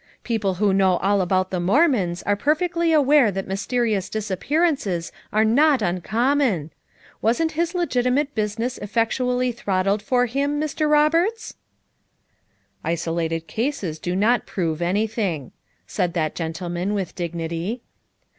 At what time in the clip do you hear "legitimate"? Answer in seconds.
7.75-8.33